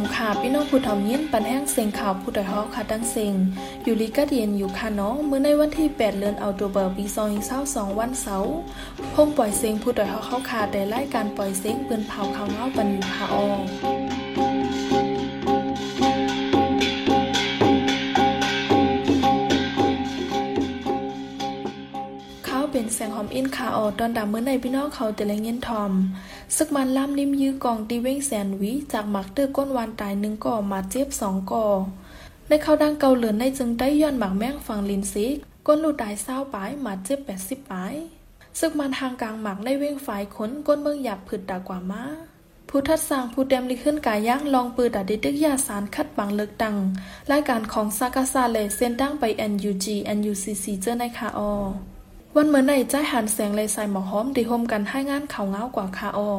[0.00, 3.34] งขาพี่น้องผู้ทำยินปันแห้งเสียงข่าวผู้ดอยฮอค่ะดังเสียง
[3.84, 8.52] อยู่ลีกัดเย็นอยู่ค่ะเนาะเมื่อในวันที่ 8 เดือนเอาตัวเบอร์ปีซอยเศร้าสองวันเสาร์
[9.14, 14.05] พงปล่อยเสียงผู้ดอยฮอเข้าค่ะแต่ไล่การปล่อยเสียงปืนเผาข่าวเงาปันอยู่ค่ะออ
[22.86, 25.92] นแสงหอมอินคาออตอนดำเมื่อในพี่น้องเขาแต่ละเงินทอม
[26.56, 31.66] ซึกมันล่ำนิ่มยื้อกองตีเว้งแสนวิจากหมักเตอร์ก้นวานตายหนึ่งก่อมาเจ็บสองก่อ
[32.48, 35.36] ในเขาดังเกาเหลือนในจึงได้ย้อนหมักแม่งฝั่งลินซิก
[35.66, 37.94] ก้นลูตายเศร้าปลายมาเจ็บแปดสิบปลาย
[38.58, 42.04] ซึกมันทางกลางหมักได้เว้งฝ่ายขนก้นเมืองหยับผึดดากว่ามา
[42.68, 46.76] ผู้ทัดสร้างผู้เต็มลิขึ้นกายย่างลองปืนดัดดิตึกยาสารคัดบังเลิกตัง
[47.30, 51.52] รายการของซากาซาเลเซนตั้งไป NUG NUCC เจอในคาออ
[52.38, 56.30] วันเมื่อในใจหันแสงเลยใส่หมอหอมดีโฮมกันให้งานเขาเงากว่าคาออ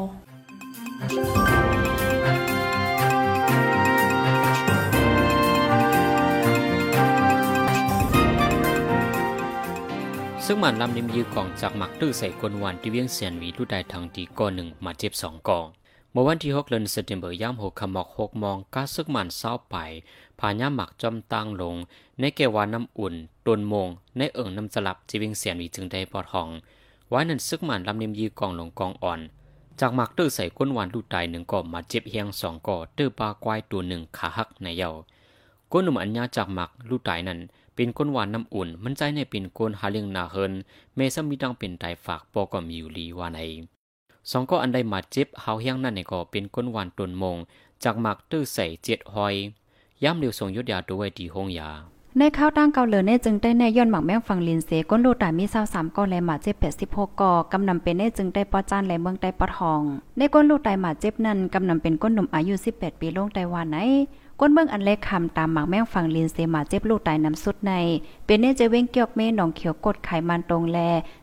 [10.45, 15.67] ซึ่งมันลำนิมยือกองจากหมักตื้อใส่กวนวันที่เวียงเสียนวีลูได้ทางดีก่อหนึ่งมาเจ็บสองกอง
[16.11, 19.75] เมื่อวันที่หกเดือนเซปเทมย่ำหกขมอกหกมองก้าซึกมันเศร้าไป
[20.39, 21.75] ผ่าย่าหมักจอมตั้งลง
[22.19, 23.13] ในแกวาน้ำอุ่น
[23.47, 26.47] ตนมง ในเอิงน้ำสลับจีวียงเสียนวีจึงได้ปอทอง
[27.09, 29.19] ไว้นั้นซึกมันลำนิมยือกองหลงกองอ่อน
[29.79, 34.89] จากหมักตื้อใส่ก้นหวันลูกตายหนึ่งก่อมาเจ็บเฮียงสองก่อตื้อปลาควายตัวหนึ่งขาหักในเยา
[35.71, 37.39] ก้นหนุ่มอัญญาจากหมักลูกตายนั้น
[37.75, 40.53] เป็นก้นหวานน้ำอุ่น มันใจในเป็นก้นหาเลียงนาเฮิน
[40.95, 43.39] เมซมีดังเป็นไตฝากปอก็มีอยู่ลีวาใน
[44.31, 47.37] สองก็อันใดมาเจ็บเฮาเฮียงนั่นในก็เป็นก้นหวานตนมง
[47.83, 49.35] จากหมักตื้อใส่เจ็ดหอย
[50.03, 51.69] ย่ำเร็วส่งยศยาด้วยดีหงยา
[52.19, 59.81] ในข้าวตั้งเกาเหลือเนจึงได้แนย้อนหมักแมงฟังลินเสก้นโลตามีเศร้าสามก้อแลหมาเจ็บแปดสิบหกกอกำนำเป็นเนจึงได้ปอจานแลเมืองได้ปอทอง
[60.17, 63.77] ในก้นโลตายหมาเจ็บนั้นกำนำเป็นก้นหนุ่มอายุสิบแปดปีลงไต้หวันไหน
[64.41, 67.73] ก้นเมืองอันเล็กคำตามหมักแมงฟังลินเสมาเจ็บลูกตายน้ำสุดใน
[68.25, 70.79] เป็นเน่จะเว้งเกี่ยวเมหนองเขียวกดไขมันตรงแล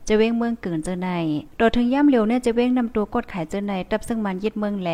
[0.08, 1.10] จะเว้งเมืองเกินเจอใน
[1.58, 4.90] โดยถึงย่ำเร็วเน่จะเว้งนำตัวกดไขเจอในตับซึ่งมันยึดเมืองแล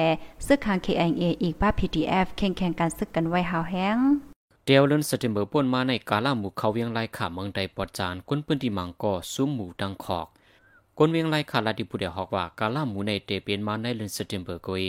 [0.47, 3.99] ซึกคาง KNA อีกป้า PTF แข่งแข่งการซึกกันไว้หาวแห้ง
[4.67, 10.27] เดียวเลินสเตมเบอร์ป่นมาในกาล่าหมู่เขาเวียงไล่ขาเมืองใดปอดจานก้นปืนที่มังก่อซุ้มหมู่ดังขอก
[10.99, 14.85] ก้นเวียงไล่ขาลาดิผู้เดียวฮอกว่ากาล่าหมู่ในเตเปียนมาในเลินสเตมเบอร์กวย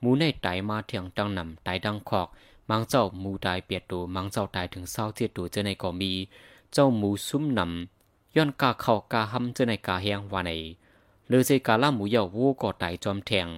[0.00, 2.28] หมู่ในไตมาเถียงดังนำไตดังขอก
[2.70, 6.12] มังเจ้าหมูตายเปียดตัวมังเจ้าตายถึงเศร้าเทียดตัวเจอในก็มี
[6.72, 10.50] เจ้าหมูซุ้มนำย้อนกาเข้ากาหำเจอในกาแหงวาใน
[11.28, 13.48] หรือเจกาล่าหมูเหย่าวูก่อตายจอมแทง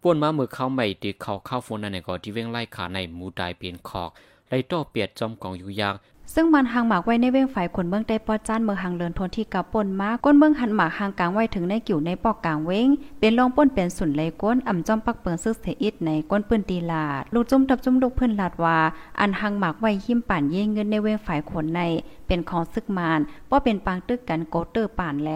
[0.00, 4.10] ป้วนมาเมื่อเข้าไม่ตีเขาเข้าฝนนั่นในก็ที่เว้งไล่ขาในหมูตายเปลี่ยนขอก
[4.48, 5.94] ไล่ต้อเปียดจอมกองอยู่ยาก
[6.34, 12.88] ซึ่งมันหางหมากไว้ในเว้งฝ่ายคนเมืองได้ปอจ้านเมืองหางเลินทนที่กับปนมาก้นเมืองหันหมากหางกลางไว้ถึงในกิ่วในปอกกลางเว้ง
[13.20, 18.78] เป็นรองป้นเป็นสุนเลยก้นอ่ำจอมปักเปิงซึกเสอิดในก้นปืนตีลาด ลูกจุ้มทับจุ้มลูกเพื่อนลาดว่า
[19.20, 21.80] อันหางหมากไว้หิ้มป่านเย่เงินในเว้งฝ่ายคนใน
[22.26, 25.30] เป็นของซึกมานป้อเป็นปางตึกกันโกเตอร์ป่านแล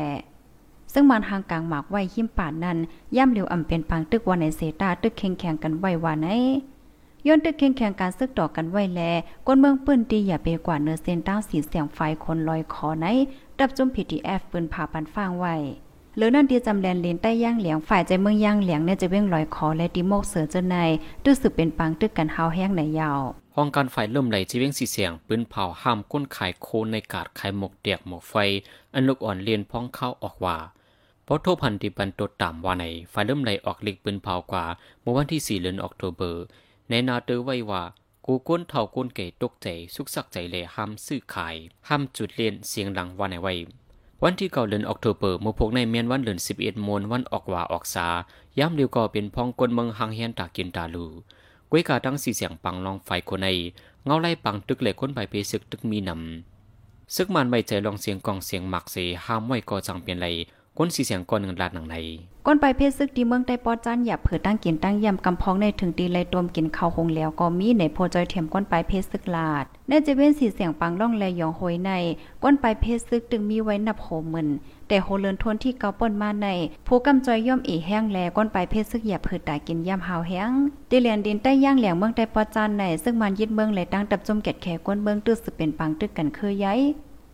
[0.92, 2.78] ซึ่งมันหางกลางหมากไว้หิ้มป่านนั้น
[3.16, 6.28] ย่ำเร็วอ่ำเป็นปางตึกวันในเซตาตึกแข่งแข่งกันไว้ว่าไหน
[7.26, 9.00] ย้อนตึกแข่งแข่งการซึกต่อกันไว้แล
[9.46, 13.06] ก้นเมืองปืนตีอย่าไปกว่าเนื้อเส้นตั้งสีเสียงไฟคนลอยคอไหน
[13.58, 15.54] ดับจุ่ม PTF ปืนผ่าปันฟางไว้
[16.16, 20.76] หรือนั่นที่จำแลนเลนใต้ย่างเหลียงฝ่ายใจเมืองย่างเหลียงเนี่ยจะเว้งลอยคอและดิโมกเสือเจ้าใน
[21.24, 23.20] ตึกสืบเป็นปังตึกกันเฮาแห้งในยาว
[23.56, 28.34] ห้องการไฟเริ่มไหลจีเว้งสีเสียงปืนเผาห้ามก้นขายโคในกาดขายหมกเดียกหมกไฟ
[28.94, 30.56] อันลูกอ่อนเลียนพ้องเข้าออกว่า
[31.24, 34.64] เพราะโทพันธิบันตดต่ำว่าในไฟเริ่มไหลออกล็กปืนเผากว่า
[35.00, 36.44] เมื่อวันที่4เดือนออกโทเบอร์
[36.94, 37.82] ในนาเตอไว้ว่า
[38.26, 41.54] กูก้นเท่าก้นเก๋ตกใจสุกสักใจเลยห้ามซื้อขาย
[41.88, 43.54] ห้ามจุดเลียนเสียงดังว่าในไว้
[44.22, 48.08] วันที่เก่าเดือนออกโทเบอร์มื่อพกในเมียนวันเดือนสิบเอ็ดมนวันออกว่าออกสา
[48.58, 51.06] ย้ำเดียวก็เป็นพองกลเมืองหังเฮียนตากินตาลู
[51.70, 53.48] ก้วยกาตั้งสี่เสียงปังลองไฟคนใน
[54.04, 60.26] เงาไล่ปังตึกเหล็กคนใบเพศึกตึกมีนำซึกมันไม่ใจลองเสียงกองเสียงหมักเสห้ามไว้ก็จังเปลี่ยนไร
[60.78, 61.96] ก้นสีเสียงก้นเงินลาดหนังใน
[62.46, 71.90] ก้นไปเพศซึกดีเมืองใต้ปอจันอย่าเผือตั้งกินตั้งย่ำกำพองในถึงตีเลยตวมกินข้าวหงแล้วก็มีในโพจอยเทียมก้นไปเพศซึกลาดในจะเว้นสีเสียงปังล่องแลยองโหยใน
[72.42, 74.48] ก้นไปเพศซึกตึงมีไว้นับโหมื่น
[74.88, 76.48] แต่โหเลินทวนที่เกาป่นมาใน
[76.86, 80.50] ผู้กำจอยย่อมเอแห้งแลก้นไปเพศซึกอย่าเผือตากินย่ำหาวแห้ง
[80.90, 86.80] ตีเลียนดินใต้ย่างแหลงเมืองใต้ปอจันในซึ่งมันยึดเมืองเลยตั้งตับจมแกดแขก้นเมืองตื้อสึเป็นปังตึกกันคือย้าย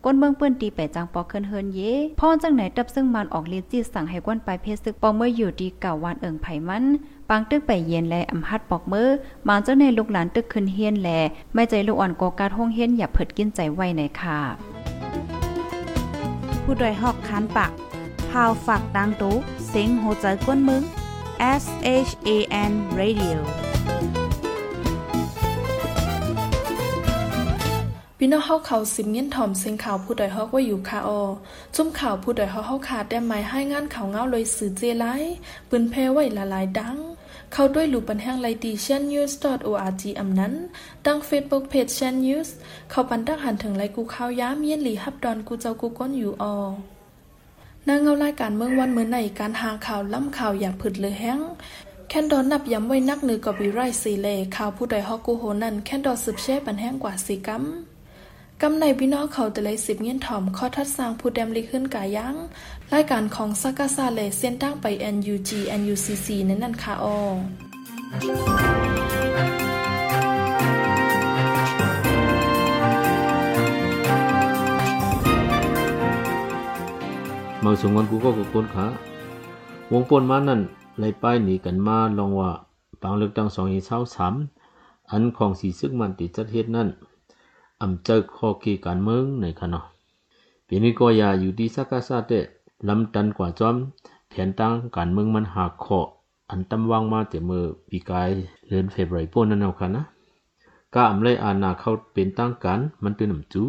[0.05, 6.85] ก้นเมืองเปื้นตีไปจังปอเคินเฮินเย่พ่อจังไหนตับซึ่งมันออกเลียจีสั่งให้ก้นไปเพซึกปอเมื่ออยู่ดีเก่าวันเอิงไผมัน
[7.29, 9.09] ปางตึกไปเย็นแลอำฮัดปอกมือ
[9.47, 11.09] มาเจ้าในลูกหลานตึกขึ้นเฮียนแล
[11.53, 14.39] ไม่ใจลูกอ่อนโกกาท่งเฮียนอย่าเผิดกินใจไว้ในค่ะ
[16.63, 17.71] ผู้ดยหอกคันปาก
[18.29, 19.35] พาวฝากดังตู้
[19.67, 20.83] เซ็งโหใจก้นมึง
[21.63, 21.65] S
[22.07, 22.29] H A
[22.69, 23.39] N Radio
[28.21, 31.21] พี่น้องเฮาเขาสิมเงินถ่อมเสียงข่าวผู้ใดฮอกว่าอยู่คาออ
[31.75, 35.05] จุ่มข่าวผู้ใดฮอกเฮาขาดได้หมายให้งานข่าวเงาเลยสื่อเจไล
[35.69, 36.97] ปืนแพ้ไว้ละลายดัง
[37.53, 40.53] เข้าด้วยหลูปันแห้งไลตีเชน news.org อำนั้น
[41.05, 42.49] ตั้ง Facebook Page เชน news
[42.89, 46.57] เขาปันดักหันถึงไลกูข่าวย้าเมียนหลีฮับดอนกูเจ้ากูก้นอยู่ออ
[47.87, 51.39] นางเงารายการเมืองวันเมื่อในการหาข่าวล่ำข่าวอย่าผึดเลยแห้ง
[52.09, 57.63] แคนดอนนับย้ำไว้นักหนือกบีไรสีเลข่าวผู้ใดฮอกกูโหนั่นแคนดอสืบเช่ปันแห้งกว่าสีกัม
[58.63, 62.35] กำในพี่น้องเขาแต่เลยสิบเงี้ยนถ่อมข้อทัดสร้างผู้แดมลิขึ้นกายัง
[62.93, 64.85] รายการของซักกาซาเลเส้นตั้งไป
[65.15, 67.17] NUG NUCC นั่นนั่นค่ะออ
[77.63, 78.85] มาสงวนกูก็กุคนขา
[79.91, 80.61] วงปนมานั่น
[80.99, 82.51] ไล่ป้ายหนีกันมาลองว่า
[83.01, 84.33] ปังเลือกตั้งสองอีเช้าสาม
[85.11, 86.89] อันของสีซึกมันติดจัดเฮ็ดนั่น
[87.83, 89.81] อำเจอข้อกีการเมืองในขณะ
[90.67, 92.31] ปีนี้ก็อย่าอยู่ที่สักกาซาเต
[92.87, 93.75] ลำตันกว่าจอม
[94.29, 95.99] แผนตั้งการเมืองมันหักขอ
[96.49, 98.29] อันตำวางมาแต่เมื่อปีกาย
[98.67, 100.03] เดือนเฟบรุยป่นนั่นเอาค่ะนะ
[100.93, 103.63] กาอำไลอาณาเข้าเป็นตั้งการมันตื่นนำจู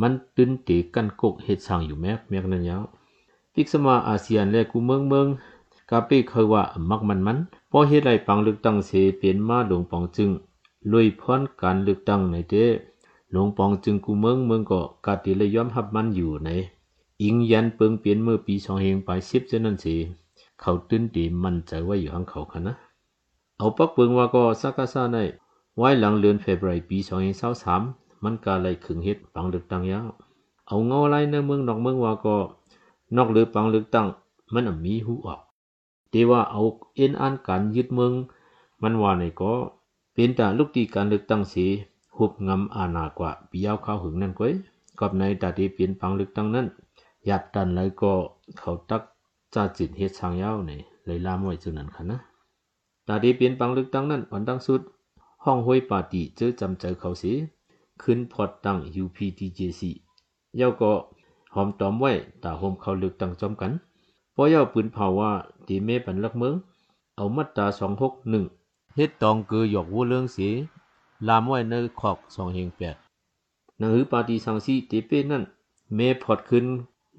[0.00, 2.82] มันตื่นตีกันกกเฮ็ดสร้างอยู่แมกแมกนั่นยาว
[3.54, 5.26] ปิกสมาอาเซียนและกูเมืองเมือง
[5.90, 7.38] กาเป้เคยว่ามักมันมัน
[7.70, 10.30] พอเฮ็ดไรปังเลือกตั้งเสเป็นมาหลวงปองจึง
[10.92, 12.66] ลุยพรการเลือกตั้งในเด้
[13.30, 16.50] หลวงปองจึงกูเมืองเมืองก็กาติเลยย้อมรับมันอยู่ใน
[17.22, 19.94] อิงยันเปิงเปลี่ยนเมื่อปี2เฮงไป10จนั้นสิ
[20.60, 22.74] เขาตื่นตีมันใจไว้อยู่ข้างเขาคะนะ
[23.58, 25.16] เอาปักเปิงว่าก็สักกะซาใน
[25.76, 27.34] ไว้หลังเดือนเฟบรุยปี2เฮง
[27.80, 30.08] 23มันกาเลยขึงเฮ็ดปังเลือกตั้งยาว
[30.66, 32.36] เอาเงาไรในเมืองนอกเมืองว่าก็
[33.16, 34.06] นอกหรือปังเลือกตั้ง
[34.52, 35.40] มันมีหูออก
[36.10, 36.62] แต่ว่าเอา
[36.96, 38.12] เอ็นอ่านการยึดเมือง
[38.82, 39.52] มันว่าในก็
[40.14, 41.66] เป็นแต่ลูกตีการเลือกตั้งสี
[42.18, 44.52] หุบงำอาณากว่าปียาวข้าหึงนั่นก้อย
[45.00, 46.66] กับในตาที่เปลี่ยนปังลือกตั้งนั้น
[47.26, 48.12] หยัดตันเลยก็
[48.58, 49.02] เขาตัก
[49.54, 50.72] จ้าจิตเฮ็ดทางยาวใน
[51.04, 52.18] เลยลามว้จุนันค่ะนะ
[53.08, 54.80] ตาที่เปลี่ยนปังลือกตั้งนั้นวันตั้งสุด
[55.44, 57.32] ห้องห้วยปาติเจอจำใจเขาสี
[58.02, 59.82] ขึ้นพอดตั้ง UPTJC
[60.56, 60.92] เย้าก็
[61.54, 62.12] หอมตอมไว้
[62.42, 63.72] ตาโฮมเขาเลือกตั้งจอมกัน
[64.34, 65.30] พอเย้าปืนเผาว่า
[65.66, 66.54] ตีเมปันลักเมือง
[67.16, 67.66] เอามัตรา
[68.30, 72.68] 261เฮ็ดตองเกือหยอกวัวเรื่องสีามไว้ในขอก2เฮง
[73.18, 75.44] 8หนังหือปาตีสังสีเตเป้นั่น
[75.94, 76.64] เมพอดขึ้น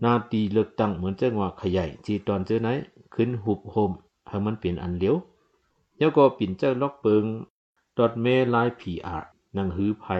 [0.03, 2.69] นาตีเลือกตั้งเหมือนจังว่าขยายจีตอนเจอไหน
[3.15, 3.91] ขึ้นหุบโฮม
[4.27, 5.15] ให้มันเป็นอันเลี้ยว
[5.97, 7.23] เย้าก็ปิ่นเจ้าล็อกเปิง
[7.97, 9.17] ดอดเมลายผีอา
[9.53, 10.17] หนังหือไผ่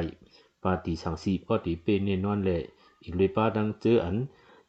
[0.64, 2.58] ปาตีสังสีพอตีเป้แน่นอนแหละ
[3.04, 4.16] อีกเลยป้าดังเจออัน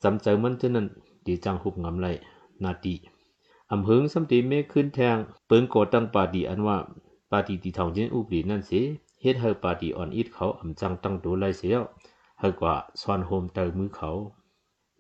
[0.03, 0.87] จำใจมันเจนั้น
[1.27, 2.07] ดีจังหุบงำไร
[2.63, 2.95] นาตี
[3.71, 5.17] อำเพิงสำตีเมขึ้นแทง
[5.47, 6.77] เปิงก่อตั้งปาดีอันว่า
[7.31, 8.81] ปาดีตีทองจินอุบลีนั่นสิ
[9.21, 11.77] เฮ็ดให้ปาดีอ่อนอิดเขาอำจังตั้งตัวไลเสีย
[12.41, 14.11] ให้กว่าซอนโฮมเตอมือเขา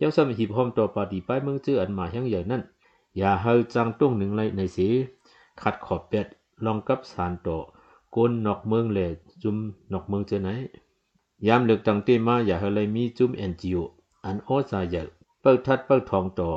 [0.00, 2.62] ยาวสำหิบหอมต่อปาดีป้ายเมืองเจออันมายังใหญ่นั่น
[3.18, 4.88] อย่าให้จังต้งหนึ่งไรในสิ
[5.62, 6.26] ขัดขอบเป็ด
[6.64, 7.58] ลองกับสารต่อ
[8.14, 8.98] ก้นนอกเมืองแหล
[9.42, 9.56] จุม
[9.92, 10.48] นอกเมืองเจอไหน
[11.46, 13.76] ยามเลือกตั้งเตมาอย่าให้เลยมีจุ่ม NGO
[14.24, 15.02] อันโอซาอย่
[15.40, 16.50] เปิดทัดเปิดทองต่อ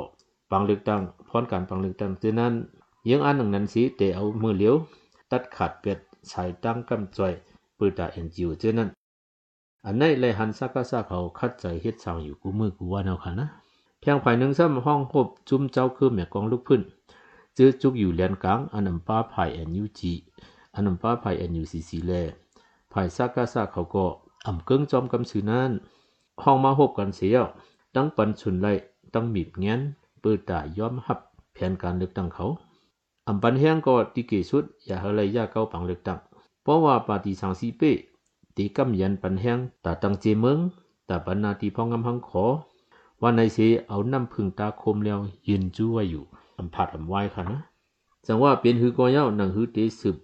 [0.50, 2.52] ปังเลือกตั้งพร้อมการปังเลือกตั้งเจนั้น
[3.08, 4.74] ยังอันหนึ่งนั้นสิเตเอามือเลี้ยว
[5.34, 5.98] ตัดขาดเป็ด
[6.28, 7.32] ใส่ตั้งกำจอย
[7.78, 8.88] ปืตา NGO เจนั้น
[9.84, 13.48] อันไหนเลยหันซักกะซาเขาคัดใจเฮ็ดสางอยู่กูมือกูว่าแนวค่ะนะ
[14.00, 16.82] เพียงภายหนึ่งซ้ำห้องคบจุ่มเจ้าคือแม่กองลูกพื้น
[17.56, 20.00] จื้อจุกอยู่เลียนกลางอันนำป้าภาย NUG
[20.74, 22.12] อันนำป้าภาย NUCC แล
[22.92, 24.06] ภายซักกะซาเขาก็
[24.46, 25.70] อ่ำเกิงจอมกำสือนั้น
[26.42, 27.38] ห้องมาหบกันเสีย
[27.94, 28.68] ตั้งปันชุนไล
[29.14, 29.80] ตั้งมีบเงี้ยน
[30.22, 31.18] ปิดตายอมหับ
[31.52, 32.46] แผนการเลือกตั้งเขา
[33.28, 36.18] อำปันแห้งก็ที่เกสุดอย่าให้เลยยาเก้าปังเลือกตั้ง
[36.62, 37.92] เพราะว่าปฏิสังสีเป้
[38.56, 40.58] ตีกำยันปันแห้งตาตังเจเมือง
[41.08, 42.44] ตาปันนาทีพองกำหังขอ
[43.20, 46.24] ว่าในเสเอาน้ำพึ่งตาคมแล้วยืนจู้ไว้อยู่
[46.58, 47.60] อำผัดอำไหวค่ะนะ
[48.26, 50.16] จังว่าเป็นหือกอเย้าหนังหือเตสืบ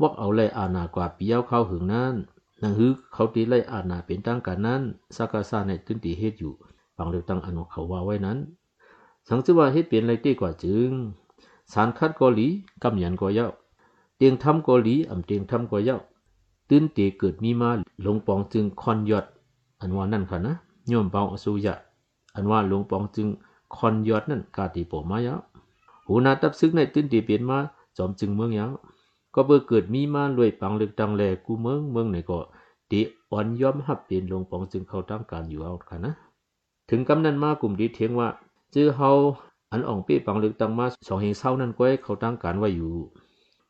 [0.00, 2.14] วอกเอาเลยอาณากว่าปีเย้าเข้าหึงนั้น
[2.60, 4.82] หนังฮือเขาตีไล่อาณาเป็นตั้งการนั้น
[5.16, 6.52] สักกาซาในตื้นตีเฮ็ดอยู่
[6.96, 8.38] บางเลือกตั้งอันเขาว่าไว้นั้น
[9.28, 10.90] สังเสืว่าเฮ็ดเปลี่ยนไรตีกว่าจึง
[11.74, 12.48] สารคัดกอหลี
[12.82, 13.48] กำยันกอเย้า
[14.16, 15.98] เตียงทำกอหลีอำเตียงทำกอเย้า
[16.68, 17.70] ตื้นเตีเกิดมีมา
[18.02, 19.26] หลงปองจึงคอนยอด
[19.80, 20.54] อันว่านั่นค่ะนะ
[20.88, 21.74] โยมเปาอสุยะ
[22.34, 23.28] อันว่าหลวงปองจึง
[23.76, 25.34] คอนยอดนั่นกาติโปมายา
[26.06, 27.58] หูนาตับซึกในตื้นเตีเปลี่ยนมา
[27.96, 28.72] จอมจึงเมืองยาว
[29.34, 32.38] ก็เบื่อเกิดมีมารวยปังเลือกตังแลกูเมืองเมืองไหนก็
[32.90, 36.12] ดีอ่อนยอมหับเปลี่ยนหลงปองจึงเข้าตั้งการอยู่เอาค่ะนะ
[36.90, 38.28] ถึงกำนั้นมากลุ่มดีเทียงว่า
[38.74, 39.10] จื้อเฮา
[39.72, 42.94] อันอ่องป้ปังลือกตังมาสองเฮงเศร้านั่นก็ให้เขาตั้งการไว้อยู่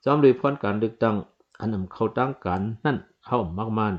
[0.05, 1.17] จอมเลยพรการลือกตัง
[1.61, 3.95] อันนำเขาตั้งการนั่นเฮามากมัน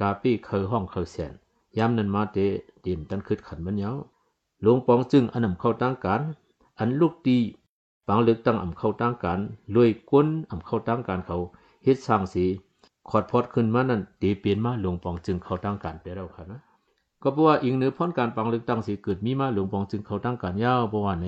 [0.00, 1.34] กาปี้เคยห้องเคยแสน
[1.78, 2.38] ยามนั้นมาเต
[2.82, 3.90] เต็มตันคึดขันมันเยา
[4.62, 6.20] หลวงปองจึงอันนำเขาตั้งการ
[6.78, 7.38] อันลูกตี
[8.06, 9.38] ปางลือกตั้งอำเขาตั้งการ
[9.74, 11.36] ลวยก้นอำเขาตั้งการเขา
[11.84, 12.44] เฮ็ดสร้างสี
[13.08, 16.60] ขอดพอดขึ้นมานั่นตีเปลี่ยนมาหลวงปองจึงเขาตั้งการไปแล้วค่ะนะ
[17.24, 21.26] ก็เพราะว่าอิงเหนือพ้นการปังเลือกตั้งสิเกิดมีมาหลวงปองจึงเขาตั้งการยาวเพราะว่าไหน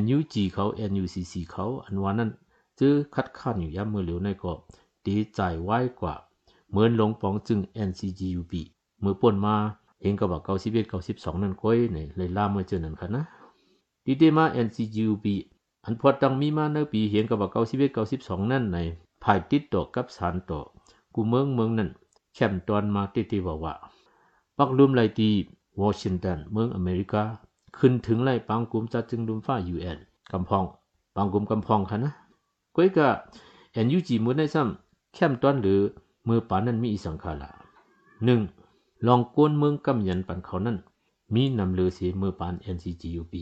[0.00, 2.30] NUG เขา NUCC เขาอันวานั้น
[2.78, 4.52] จื้อคัดค้านอยู่ย่ำมือเหลียวในก็
[5.06, 6.14] ดีใจไหวกว่า
[6.70, 8.52] เหมือนหลวงปองจึง NCGUB
[9.02, 9.56] มือป่นมา
[10.00, 13.22] เองก็บอกเก้าสิบเอ็ดเก้าสิบสองนั่นก้อยในเลยล่าเมื่อเจอนั่นค่ะนะ
[14.04, 15.26] ดีเดมา NCGUB
[15.84, 18.78] อันพอดังมีมาในปีเห็นก็บอกเก้าสิบเอ็ดเก้าสิบสองนั่นใน
[19.22, 20.60] ภายติดต่อกับสารต่อ
[21.14, 21.90] กูเมืองเมืองนั่น
[22.34, 23.74] แคมตอนมาติดๆว่าว่า
[24.58, 25.30] ปักลุมไลตี
[25.80, 27.22] วอชิงตันเมืองอเมริกา
[27.78, 29.98] ขึ้นถึงไลปังกุมจัดจึงดุมฟ้า UN
[30.32, 30.64] กำพอง
[31.16, 32.12] ปังกุมกำพองค่ะนะ
[32.76, 33.08] ก้อยก็
[33.72, 35.80] แอนยูจีมือในซ้ำแคมตอนหรือ
[36.28, 37.50] มือปานนั้นมีอีสังขาละ
[38.24, 38.40] หนึ่ง
[39.06, 40.76] ลองกวนเมืองกำยันปันเขานั้น
[41.34, 43.34] มีนำเลือเสียมือปาน NCGUB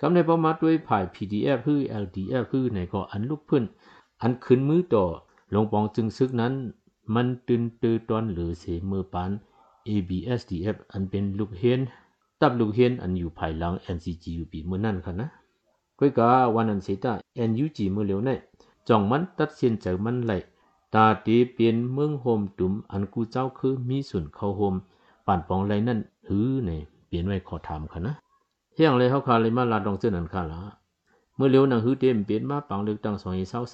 [0.00, 3.64] กำในประมาทด้วยผ่าย PDF พือ LDF พือในก็อันลุกพื้น
[4.22, 5.04] อันขึ้นมือต่อ
[5.54, 6.52] ลงปองจึงซึกนั้น
[7.14, 9.30] มันตื่นตือตอนหรือเสียมือปาน
[9.88, 11.80] ABSDF อันเป็นลูกเฮียน
[12.40, 15.28] ตับลูกเฮียนอันอยู่ภายหลัง NCGUB เมื่อนั้นค่ะนะ
[15.98, 17.12] ก้อยกาวันอันเสตา
[17.50, 18.30] NUG เมื่อเร็วใน
[18.88, 20.32] จ่องมันตัดเสินใจมันไหล
[20.94, 24.74] ตาตีเปลี่ยนเมืองโฮมตุมอันกูเจ้าคือมีส่วนเข้าโฮม
[25.26, 26.70] ป่านปองไรนั่นหือใน
[27.06, 28.14] เปลี่ยนไว้ขอถามค่ะนะ
[28.74, 30.60] เฮียงเลยเฮาคาเลยมาลาดองเสื้อนันค่ะละ
[31.36, 33.16] เมื่อเร็วนังหือเต็มเปลี่ยนมาปังเลือกตั้ง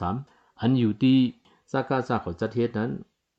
[0.00, 1.16] 2023อันอยู่ที่
[1.73, 2.90] สากาสาเขาจัดเฮ็ดนั้น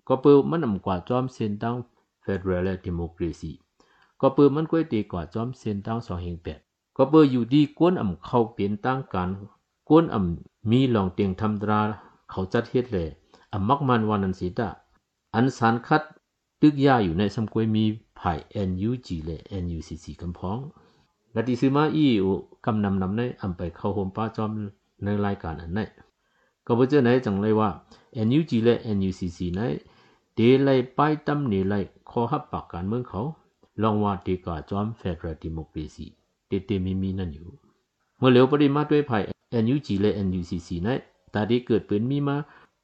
[0.07, 1.75] ก็เปิลมันนำกว่าจอมเส้นตั้ง
[2.23, 3.51] Federal Democracy
[4.21, 5.99] ก็เปิดมันก้อยตีกว่าจอมเส้นตั้ง
[6.47, 9.29] 208ก็เปิดอยู่ดีกวนอ่ำเข้าเปลี่ยนตั้งการ
[9.89, 11.81] กวนอ่ำมีลองเตียงทำตรา
[12.29, 13.07] เขาจัดเฮ็ดเลย
[13.53, 14.69] อ่ำมักมันวานันสีตา
[15.35, 16.01] อันสารคัด
[16.61, 17.85] ตึกยาอยู่ในสำกวยมี
[18.19, 18.37] ภาย
[18.69, 20.57] NUG และ NUCC กำพ้อง
[21.33, 22.31] และที่ซื้อมาอีอู
[22.65, 24.51] กำนำนำในอ่ำไปเข้าโฮมป้าจอม
[25.03, 25.79] ในรายการอันไหน
[26.65, 27.69] ก็บ่เจอไหนจังเลยว่า
[28.27, 29.61] NUG และ NUCC ใน
[30.35, 31.75] เดลัยไปตำหนีไล
[32.09, 33.21] ขอฮับปากการเมืองเขา
[33.81, 36.07] ลองว่าตีกาจอม Federal Democracy
[36.47, 37.47] เตเตมีมีนั่นอยู่
[38.17, 39.23] เมื่อเหลียวปริมาด้วยภาย
[39.63, 40.89] NUG และ NUCC ใน
[41.33, 42.37] ตาดีเกิดเป็นมีมา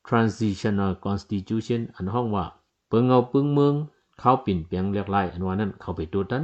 [0.07, 2.45] transitional constitution อันห้องว่า
[2.87, 3.73] เปิงเอาปึงเมือง
[4.19, 6.43] เขาปิ่นเปียงเรียกไล่อันว่านั้นเขาไปตัวนั้น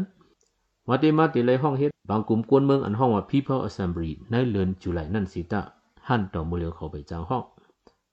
[0.88, 5.62] มาติมาติเลยห้องเฮ็ด บางกลุ่มกวนเมืองอันห้องว่า people assembly ในเลือนจุไลนั่นสิตะ
[6.08, 7.44] หันต่อมือเหลียวเขาไปจางห้อง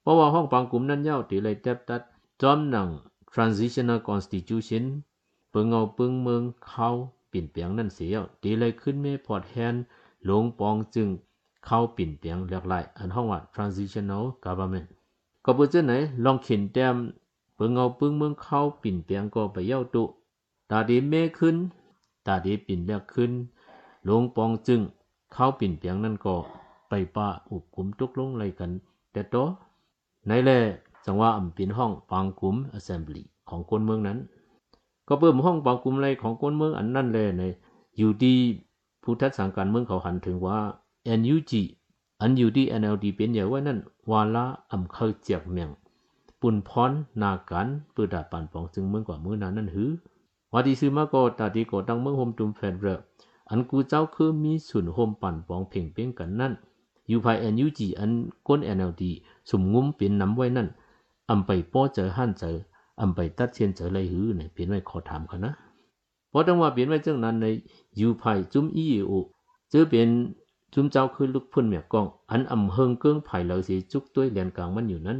[0.03, 2.01] เพราะว่าห้องบางกลุ่มนั้นเย้าติเลยแทบตัด
[2.45, 2.89] จอมหนัง
[3.33, 4.85] transitional constitution
[5.51, 6.89] เปิงเอาปึงเมืองเขา
[7.33, 9.75] ปิ่นเปียงนั่นเสียตีเลยขึ้นเมพอดแฮน
[10.25, 11.09] หลงปองจึง
[11.65, 14.89] เข้าปิ่นเปียงเรียกไล่อันห้องว่า transitional government
[15.45, 15.93] ก็บ่เจอไหน
[16.25, 16.97] ลองเข็นแต้ม
[17.55, 20.05] เปิงเอาปึงเมืองเข้าปิ่นเปียงก็ไปเย้าตุ
[20.71, 21.57] ตาดีเมขึ้น
[22.27, 23.31] ตาดีปิ่นเลียกขึ้น
[24.05, 24.81] หลวงปองจึง
[25.33, 26.35] เข้าปิ่นเปียงนั่นก็
[26.89, 28.71] ไปป้าอุบกุมตุกลงไรกัน
[29.13, 29.37] แต่โต
[30.29, 30.51] ในแล
[31.05, 34.19] จังว่าอำปินห้องปางกุม assembly ของคนเมืองนั้น
[35.09, 37.43] ก็เปิ่มห้องปางกุมไรของคนเมืองอันนั่นแลใน
[37.99, 38.37] อยู่ที่
[39.03, 40.59] ผู้ทัดสังการเมืองเขาหันถึงว่า
[41.21, 41.53] NUG
[42.21, 43.79] อันอยู่ที่ NLD เป็นอย่างว่านั่น
[44.11, 45.71] วาละอำเคยเจียกเมียง
[46.41, 46.93] ปุ่นพร
[47.23, 49.91] นากันปืดดาปันปองจึงเมืองกว่าเมืองนั้นนั่นหือ
[50.53, 52.87] ว่าที่ซื้อมาก็ตาดีก็ตั้งเมืองโฮมตุมแฟนเร
[53.51, 56.53] อันกูเจ้าคือมีส่วนโฮมปั่นปองเพ่งเป้งกันนั่น
[57.09, 58.11] อยู่ภาย NUG อัน
[58.49, 59.03] ก้น NLD
[59.51, 60.69] สมงุ้มเป็นน้ำไว้นั่น
[61.31, 62.57] อำไปป้อเจอหั่นเจอ
[63.00, 65.52] อำไปตัดเชียนเจอไรหือเนี่ยเปลี่ยนไว้ขอถามเขานะ
[66.31, 67.47] เพราะตั้งว่าเปลี่ยนไว้จังนั้นใน
[68.00, 69.12] ยู่ภายจุ้มอีโอ
[69.71, 70.09] เจอเป็น
[70.75, 75.19] จุ้มเจ้าคือลูกพุ่นเมียกอง อันอำเฮิงเกิ้งไผ่เหล่าสีจุกด้วยเลียนกลางมันอยู่นั้น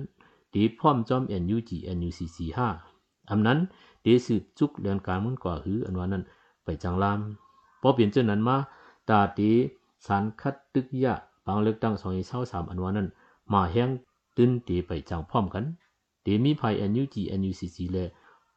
[0.54, 2.38] ดีพร้อมจอม NUG NUCC
[2.85, 3.59] 5อำนั้น
[4.04, 6.25] ดีสืบจุกเลียนกลางมันกว่าหืออันว่านั้น
[6.64, 7.18] ไปจังลาม
[7.80, 8.56] พอเปลี่ยนเจ้านั้นมา
[9.09, 9.50] ตาตี
[10.06, 11.14] สารคัดตึกยะ
[11.47, 13.09] บางเลือกตั้งสองเศร้าสามอันว่านั้น
[13.52, 13.88] มาแห้ง
[14.37, 15.64] ตื้นตีไปจังพร้อมกัน
[16.25, 18.05] ตีมีภาย NUG NUCC และ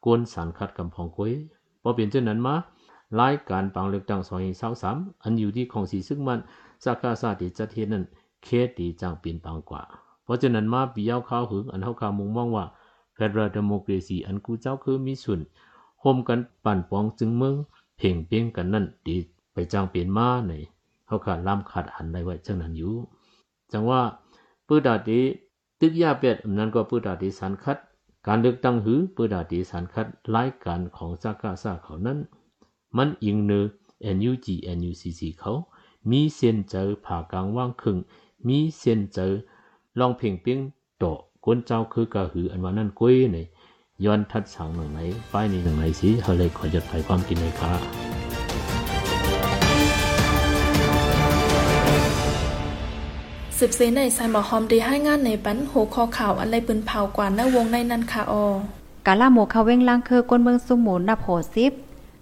[0.04, 1.32] กวนสารคัดกำพองกวย
[1.82, 2.54] พอเปลี่ยนเจ้านั้นมา
[3.20, 6.38] รายการปังเลือกตั้งสองเศร้าสามอันอยู่ที่ของสีซึ่งมัน
[6.84, 8.04] สากาซาติจัดเทนั้น
[8.42, 9.82] เคตีจังเปลี่ยนปังกว่า
[10.24, 12.64] เพราะฉะนั้นมาปียาวข้าวหึงอันเฮาคามุงมองว่า
[13.16, 15.40] Federal Democracy อันกูเจ้าคือมีส่วน
[16.00, 17.54] โฮมกันปั่นปองจึงเมือง
[17.96, 19.16] เพ่งเป้งกันนั่นดี
[19.52, 20.52] ไปจังเปลี่ยนมาใน
[21.06, 22.94] เขาขาดล่ำขาดหันได้ไว้จังนั้นอยู่
[23.72, 24.00] จังว่า
[24.66, 25.20] ปื้ดาดี
[25.80, 27.78] ตึกยาเป็ดนั้นก็ปื้ดาดีสันคัด
[28.26, 32.18] การเลือกตั้งหือปื้ดาดีสันคัดรายการของซากาซาเขานั้น
[32.96, 33.64] มันอิงเนือ
[34.16, 34.46] NUG
[34.78, 35.52] NUCC เขา
[36.10, 37.98] มีเส้นเจอผ่ากลางว่างครึ่ง
[38.48, 39.32] มีเส้นเจอ
[39.98, 40.58] ลองเพ่งเป้ง
[40.98, 41.04] โต
[41.44, 43.36] ก้นเจ้าคือกะหืออันว่านั่นกุ้ยใน
[44.04, 44.98] ย้อนทัดสังหนึ่งไหน
[45.32, 48.15] ป้ายนี้หนึ่งไหนสิเขาเลยขอจดไฟความกินเลยค่ะ
[53.60, 58.46] สิบเซในใส่หมอหอมดีให้งานในปันหัวคอข่าวอะไรปืนเผากว่าหน้าวงในนันคาออ
[59.06, 61.72] กาล่าหมูเขาเว้งล่างคือก้นเมืองสุหมูนับโหสิบ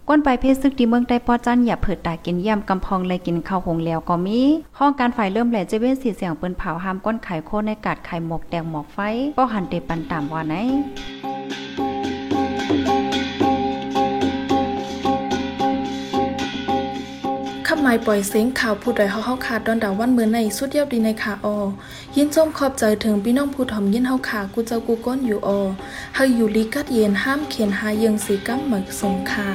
[0.09, 4.41] ก้นไปเพศซึกดีเมืองใต้ปอจันอย่าเผิดตากินย่ำกำพองเลยกินข้าวหงแล้วก็มี
[4.79, 8.99] ห้องการไฟเริ่มแหล่จะเว้นสีเสียงปืนเผาหามก้นไข่โคในกาดไข่หมกแดงหมอกไฟ
[9.37, 10.55] ป้อหันเตปันตามว่าไหน
[17.85, 21.57] ขับไม้ปล่อยเสียงข่าวผู้ใดเฮาเฮาขาดดอนดาวันเมื่อในสุดเยียบดีในขาออ
[22.17, 25.61] ยินชมขอบใจถึงพี่น้องผู้ถ่อมยินเฮาขากูเจ้ากูก้นอยู่ออ
[26.15, 29.49] เฮาอยู่ลีกัดเย็นห้ามเขียนหาเยิงสีกัมหมึกสงคา